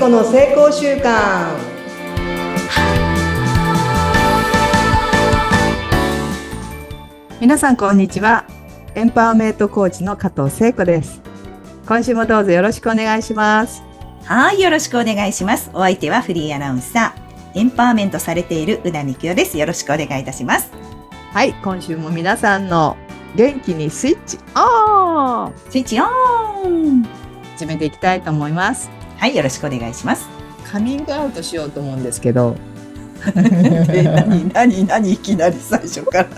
[0.00, 1.58] 子の成功習慣
[7.38, 8.46] 皆さんこんにちは。
[8.94, 11.20] エンパワーメントコーチの加藤聖子です。
[11.86, 13.82] 今週もどうぞよろしくお願いします。
[14.24, 15.70] はい、よろしくお願いします。
[15.74, 19.58] お相手はフリーアナウンサー、エンパワーメントされている宇田美希です。
[19.58, 20.72] よろしくお願いいたします。
[21.34, 22.96] はい今週も皆さんの
[23.36, 25.52] 元気にスイッチオン。
[25.68, 27.04] スイッチオン。
[27.58, 30.26] 始めていきたいと思いますはい、よろしくお願いします。
[30.64, 32.56] カミングアウトしようと思うんですけど
[33.36, 36.28] 何、何、何、いきなり最初から。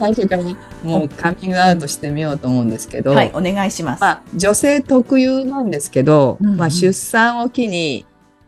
[0.00, 0.42] 最初から
[0.82, 4.00] もうカミングアウトしてみようと思うんですけど、はい、お願いします。
[4.00, 8.04] まあ、女性特有なんですけど、うんうんまあ、出産を機に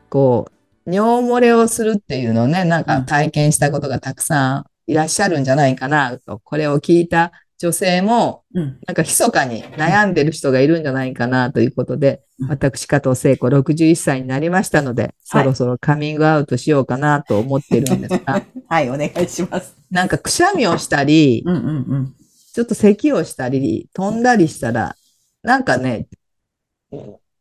[0.09, 0.49] こ
[0.85, 19.77] う尿漏れをするっていうのをねなんか体験したことがたくさんいらっしゃるんじゃないかなとこれを聞いた女性もうん、なんか密かに悩んでる人がいるんじゃないかなということで、うん私加藤聖子61歳になりましたので、そろそろカミングアウトしようかなと思ってるんですが、 はい、お願いします。
[19.89, 22.15] なんかくしゃみをしたり、うん、うん、うん。
[22.53, 24.97] ちょっと咳をしたり、飛んだりしたら、
[25.45, 26.09] なんかね、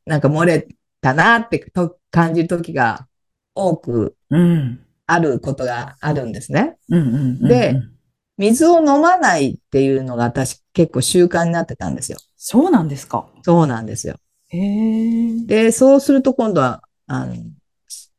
[0.06, 0.68] なんか漏れ
[1.02, 3.08] たなってと感じる時が
[3.56, 6.78] 多くうん、あることがあるんですね。
[6.90, 7.48] うん、うんうん。
[7.48, 7.82] で
[8.38, 12.18] 水を飲まないっていうのが私結構習慣になってたんですよ。
[12.36, 13.28] そうなんですか？
[13.44, 14.16] そうなんですよ。
[14.50, 15.46] へえ。
[15.46, 17.36] で、そうすると今度は、あの、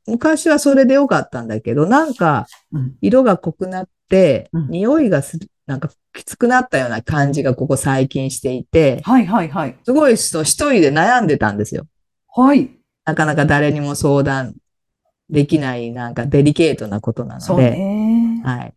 [0.06, 9.76] 昔はそれでよかったんだけど、なんかうん、色が濃くなって、うん匂いがする、なんかきつくなったような感じがここ最近していて、はい、はい、はい。
[9.84, 11.86] すごいそう一人で悩んでたんですよ。
[12.28, 12.70] はい。
[13.04, 14.54] なかなか誰にも相談
[15.30, 17.70] できない、なんかデリケートなことなそうので。
[17.72, 18.42] ね。
[18.44, 18.74] はい。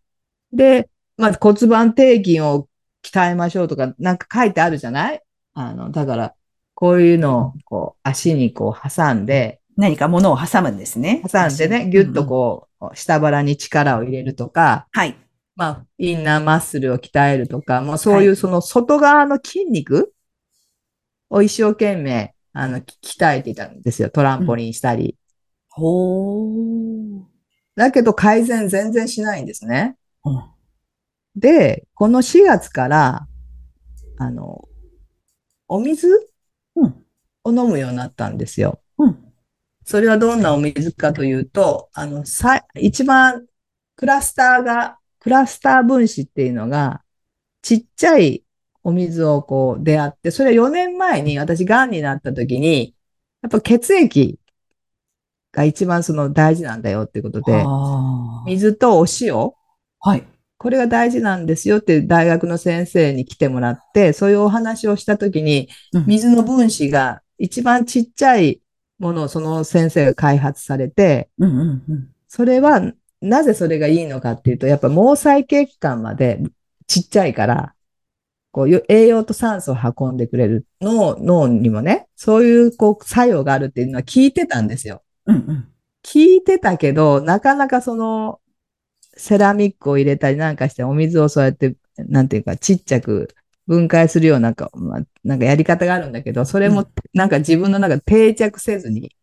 [0.53, 2.67] で、まず骨盤底筋を
[3.03, 5.21] 鍛えましょうとか、なんか書いてあるじゃない？
[5.53, 6.35] あの、だから、
[6.75, 11.23] こういうのを、こう、足にこう挟んで、何か物を挟むんですね。
[11.31, 14.99] 挟んでね、ぎゅっとこう、下腹に力を入れるとか、うん。
[14.99, 15.17] はい。
[15.55, 20.13] まあ、インナーマッスルを鍛えるとか、もうそういうその外側の筋肉？
[21.29, 24.09] を一生懸命、あの、鍛えていたんですよ。
[24.09, 25.17] トランポリンしたり。
[25.69, 27.21] ほー。
[27.75, 29.95] だけど改善全然しないんですね。
[30.23, 30.43] うん
[31.37, 33.27] で、この4月から、
[34.17, 34.67] あの、
[35.67, 36.07] お水？
[36.75, 37.05] うん。
[37.43, 38.81] を飲むようになったんですよ。
[38.97, 39.23] うん。
[39.85, 43.45] それはどんなお水かというと、あの、さ、一番
[43.95, 47.03] クラスターが、クラスター分子っていうのが、
[47.61, 48.43] ちっちゃい
[48.83, 52.95] お水をこう出会って、それは4年前に私癌になった時に、
[53.43, 54.39] やっぱ血液
[55.51, 57.63] が一番その大事なんだよっていうことで、
[58.45, 59.51] 水とお塩、
[59.99, 60.25] はい。
[60.57, 68.61] これが大事なんですよって大学の先生に来てもらって、そういうお話をしたときに、うん水の分子が一番ちっちゃい
[68.99, 71.29] ものをその先生が開発されて。
[72.27, 72.81] それは
[73.21, 76.41] なぜそれがいいのかっていうと、やっぱ毛細血管まで
[76.87, 77.73] ちっちゃいから、
[78.51, 85.03] こうよ栄養と酸素を運んでくれる脳、脳にもね、そういうこう作用があるっていうのは聞いてたんですよ。
[85.25, 85.67] うんうん。
[86.03, 88.39] 聞いてたけど、なかなかその、
[89.17, 93.29] セラミックを入れたりなんかして、お水をそうやって、なんていうか、ちっちゃく
[93.67, 99.15] 分解するような、なんか、まあ、なんかやり方があるんだけど、それもうん、なんか自分の中で定着せずに。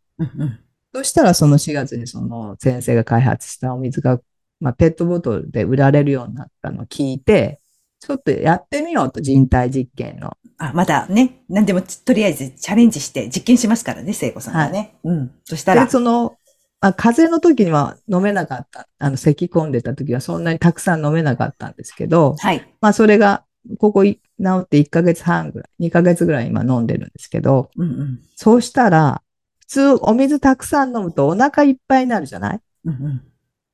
[0.94, 4.21] そしたらその4月にその先生が開発したお水が、
[4.60, 7.60] まあ、ペットボトルで売られるようになったのを聞いて、
[8.00, 10.37] ちょっとやってみようと、人体実験の。
[10.59, 14.97] あ、またね、何でもとりあえずチャレンジして実験しますからね、聖子さんがね。
[15.04, 15.33] うん。
[15.44, 16.37] そしたらで、、その、
[16.84, 18.87] まあ、風邪の時には飲めなかった。
[18.99, 22.62] あの、咳込んでた時はそんなにたくさん飲めなかったんですけど、はい。
[22.83, 23.47] まあ、それが、
[23.78, 28.21] ここい治って1ヶ月半ぐらい、2ヶ月ぐらい今飲んでるんですけど、うんうん。
[28.37, 29.22] そうしたら、
[29.61, 32.61] 普通お水たくさん飲むとお腹いっぱいになるじゃない？
[32.84, 33.22] うんうん。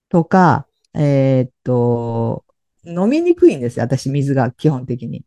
[0.08, 2.44] とか、えーっと、
[2.84, 5.24] 飲みにくいんですよ、私水が基本的に。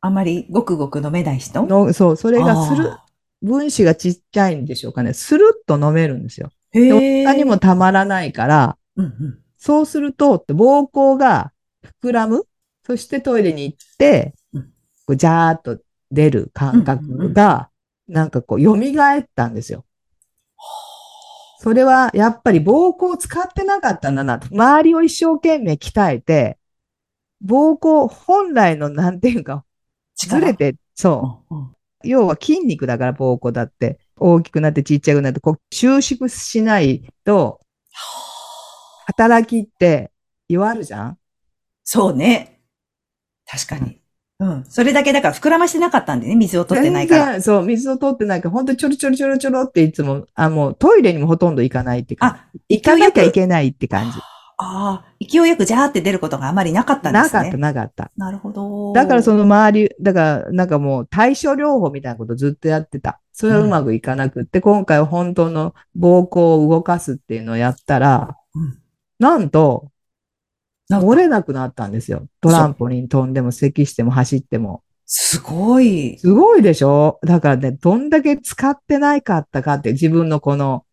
[0.00, 1.66] あまりごくごく飲めない人？
[1.66, 3.04] のそう、それがする、あ
[3.42, 5.12] 分子がちっちゃいんでしょうかね。
[5.12, 6.50] スルッと飲めるんですよ。
[6.72, 9.38] 他にもたまらないから、うんうん。
[9.58, 11.52] そうすると、膀胱が
[12.02, 12.46] 膨らむ。
[12.84, 14.62] そしてトイレに行ってうん、
[15.06, 15.78] こうジャーっと
[16.10, 17.70] 出る感覚が、
[18.08, 19.84] なんかこう、蘇ったんですよ。
[21.58, 24.48] それは、やっぱり膀胱を使ってなかったんだなと。
[24.50, 26.58] 周りを一生懸命鍛えて、
[27.44, 29.64] 膀胱本来の、なんていうか、
[30.16, 31.76] ずれて、そう。
[32.04, 37.60] 要は筋肉だから膀胱だって、大きくなってちっちゃくなって、こう収縮しないと、
[39.06, 40.12] 働きって
[40.48, 41.18] 弱るじゃん？
[41.84, 42.60] そうね。
[43.44, 44.00] 確かに。
[44.38, 44.64] うん。
[44.68, 47.42] それだけだから膨らましてなかったんでね、水を取ってないから。
[47.42, 52.58] そう、水を取ってないから、本当にちょろちょろちょろちょろっていつも、あ、もうトイレにもほとんど行かないって感じ。
[52.58, 54.18] あ、行かなきゃいけないって感じ。
[54.62, 57.40] ああ、勢いよくジャーって出ることがあまりなかったんですね。
[57.40, 58.10] なかった、なかった。
[58.16, 58.92] なるほど。
[58.92, 63.20] だからその周り、だからなんかもう対処療法みたいなことずっとやってた。
[63.32, 68.78] それはうまくいかなくって、今回は本当の膀胱を動かすっていうのをやったら、うん
[69.18, 69.92] なんと、
[70.88, 72.26] なんか漏れなくなったんですよ。
[72.40, 74.82] トランポリン飛んでも、咳しても走っても。
[75.06, 76.18] すごい。
[76.18, 77.20] すごいでしょ？
[77.22, 80.84] だからね、どんだけ使ってないかったかって、自分のこの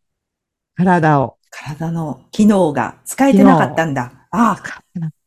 [0.75, 1.37] 体を。
[1.59, 4.27] 体の機能が使えてなかったんだ。
[4.31, 4.81] ああ、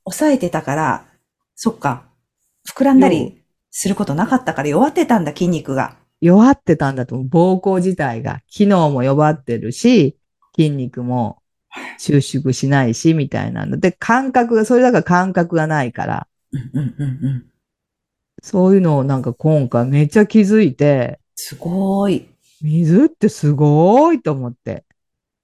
[0.04, 1.04] 抑えてたから、
[1.54, 2.04] そっか。
[2.68, 5.96] 膨らんだりすることなかったから弱ってたんだ、筋肉が。
[6.20, 7.28] 弱ってたんだと思う。
[7.58, 8.40] 膀胱自体が。
[8.48, 10.16] 機能も弱ってるし、
[10.56, 11.42] 筋肉も
[11.98, 17.44] 収縮しないし、みたいなので、感覚が、それだから感覚がないから、うんうんうんうん。
[18.42, 22.28] そういうのをなんか今回めっちゃ気づいて、すごい。
[22.62, 24.84] 水ってすごいと思って。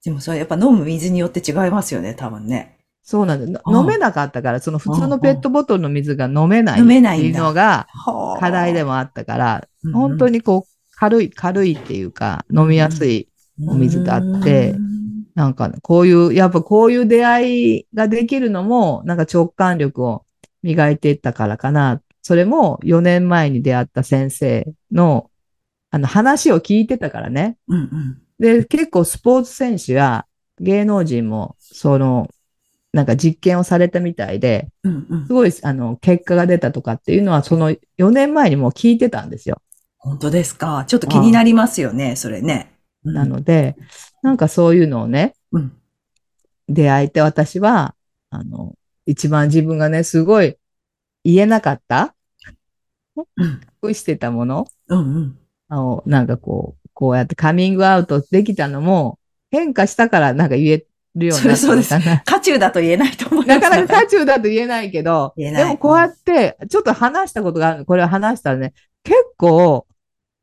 [0.08, 2.78] でもそれやっぱ飲む水によって違いますよね、多分ね。
[3.02, 13.28] そうなんだ飲めなかったから、その普通のペットボトルの水が飲めないっていうのがはあ課題でもあったから、本当にこう、軽い、軽いっていうか、飲みやすい
[13.66, 14.88] お水があってうん
[15.34, 20.25] なんかね、こういう、やっぱこういう出会いができるのも、なんか直感力を
[20.62, 22.00] 磨いていったからかな。
[22.22, 25.31] それも4年前に出会った先生の、
[25.90, 27.58] あの話を聞いてたからね。
[27.69, 28.22] うんうん。
[28.38, 30.26] で、結構スポーツ選手や
[30.61, 32.29] 芸能人も、その、
[32.93, 35.32] なんか実験をされたみたいで、うんうんす。
[35.32, 39.61] ごい、あの、結果が出たとかっていうのは、その4年前にもう聞いてたんですよ。
[39.99, 40.85] 本当ですか？
[40.87, 42.73] ちょっと気になりますよね、それね。
[43.05, 43.76] うんなので、
[44.23, 45.73] なんかそういうのをね、うん。
[46.69, 47.94] 出会えて私は、
[48.31, 48.75] あの、
[49.06, 50.56] 一番自分がね、すごい
[51.25, 52.14] 言えなかった、
[53.37, 54.67] うん隠してたもの？
[54.88, 55.38] うん
[55.70, 55.79] うん。
[55.79, 59.21] を、なんかこう、こうやってカミングアウトできたのも、
[59.53, 60.85] 変化したからなんか言え
[61.15, 62.23] るようになったのかな。
[62.27, 63.61] 渦中だと言えないと思います。
[63.61, 67.85] なかなか渦中だと言えないけど、でもこうやって、ちょっと話したことがあるの。
[67.85, 68.75] これは話したらね、
[69.05, 69.87] 結構、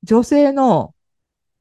[0.03, 0.95] 女性の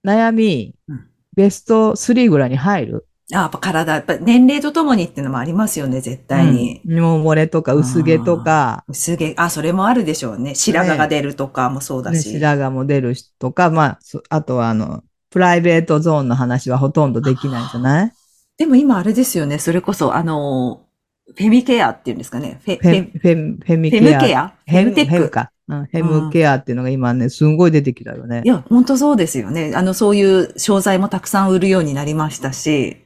[0.05, 3.09] 悩み、うんベスト3ぐらいに入る。
[3.33, 6.83] あ、やっぱ体、やっぱ年齢とともにっていうのもありますよね、絶対に。
[6.85, 10.55] うん尿漏れとか薄毛とか、薄毛、あ、それもあるでしょうね。
[10.55, 12.33] 白髪が出るとかもそうだね、し。
[12.33, 18.13] 白髪も出るしとか、まあ、そあとはあの、プライベートゾーンの話はほとんどできないんじゃない？
[18.59, 20.83] でも今あれですよね、それこそ、あの、
[21.27, 22.61] フェミケアっていうんですかね。
[22.65, 24.11] フェ、フェフェ、フェミフケア。
[24.11, 24.49] ェムケア？
[24.67, 25.31] フェムテック？
[25.31, 25.51] か。
[25.67, 28.49] うん、ヘムケアっていうのが今ね、すんごい出てきたよねい。
[28.49, 29.73] や、本当そうですよね。
[29.75, 32.99] あの、そういう商材もたくさん売るようになりましたし、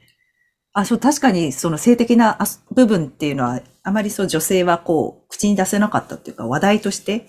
[0.73, 7.27] あ、そう、確かにその性的なあ部分っていうのは、あまりそう女性はこう、口に出せなかったっていうか、話題として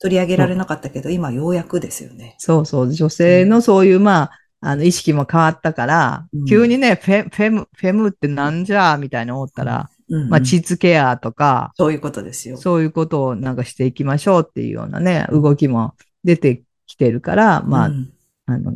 [0.00, 2.36] 取り上げられなかったけど、今ようやくですよね。
[2.38, 4.30] そうそう、女性のそういう、まあ、
[4.60, 6.44] あの、意識も変わったから、うん。
[6.46, 12.56] 急にね、フェ、フェム、フェムってなんじゃみたいに思ったら、うん、まあ、うん膣ケアとか、そういうことですよ。
[12.56, 15.94] そういうことをなんかしていきましょうっていうようなね、動きも
[16.24, 18.12] 出てきてるから、まあ、うん。
[18.46, 18.74] あの、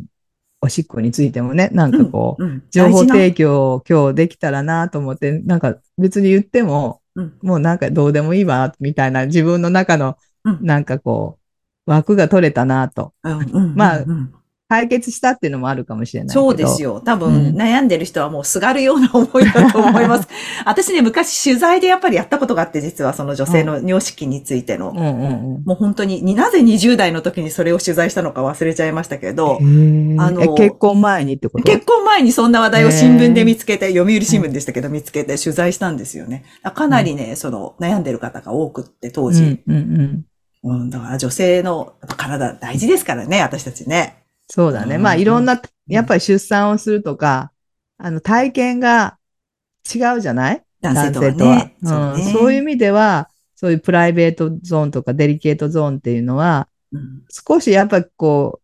[0.61, 2.63] おしっこについてもね、なんかこう、うん。
[2.69, 5.57] 情報大事な提供を今日できたらなと思って、な。
[5.57, 7.37] んか別に言っても、うん。
[7.41, 10.59] もうなんかどうでもいいわ、みたいな自分の中のうん。
[10.65, 11.37] なんかこ
[11.87, 13.13] う、枠が取れたなと。
[13.23, 14.09] うんうんまあうん。
[14.09, 14.33] うん
[14.69, 16.33] 解決したっていうのもあるかもしれない。
[16.33, 17.01] そうですよ。
[17.01, 20.27] 多分、うん悩んでる人はもうすがるような思いだと思います。
[20.63, 24.91] 私ね、昔取材でやっぱりやったことがあって、実はその女性の尿式についての。
[24.91, 30.21] もう本当に、になぜ20代の時にそれを取材したのか忘れちゃいましたけどう、ん。
[30.21, 31.63] あのえ結婚前にってこと？
[31.63, 36.43] 結婚前にそんな話題を新聞で見つけて、読売新聞でしたけど見つけて取材したんですよね。
[36.75, 39.41] かなりね、その悩んでる方が多くって当時。
[39.43, 40.25] うんうんうん。
[40.61, 44.17] うん、だから女性の体大事ですからね、私たちね。
[44.49, 44.95] そうだね。
[44.95, 47.51] うんまあいろんな、やっぱり出産をするとか、
[47.97, 49.17] あの体験が
[49.93, 50.63] 違うじゃない？
[50.81, 51.75] 男性とはね。
[51.81, 58.61] うんねそういう意味では、そういうプライベートゾーンとかデリケートゾーンっていうのは、うん少しやっぱこ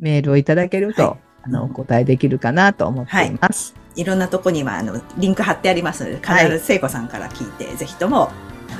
[0.00, 3.74] メールをいただけると、はいあの、お答えできるかなと思っています。
[3.96, 8.30] いろんなとこには、あの、リンク貼ってありますので、必ず聖子さんから聞いて、ぜひとも、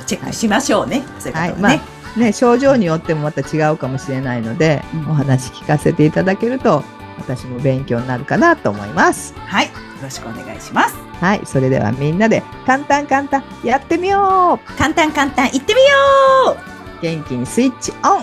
[0.06, 1.02] チェックしましょうね。
[1.18, 1.80] そういうこともね。
[2.16, 6.84] ね、症状によってもまた違うかもしれないので、うんお話聞かせていただけると、
[7.18, 9.34] 私も勉強になるかなと思います。
[9.38, 9.66] はい。
[9.66, 10.96] よろしくお願いします。
[11.20, 18.22] はい、それではみんなで簡単簡単やってみよう簡単簡単、行ってみよう元気にスイッチオン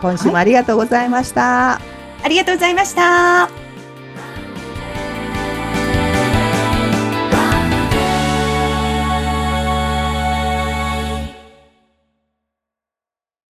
[0.00, 1.89] 今週もありがとうございました。
[2.22, 3.69] ありがとうございました。